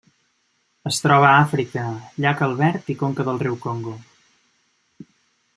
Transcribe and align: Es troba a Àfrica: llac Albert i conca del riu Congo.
Es 0.89 1.01
troba 1.03 1.27
a 1.31 1.35
Àfrica: 1.41 1.83
llac 2.25 2.41
Albert 2.47 2.91
i 2.97 2.97
conca 3.05 3.29
del 3.31 3.41
riu 3.47 3.61
Congo. 3.67 3.97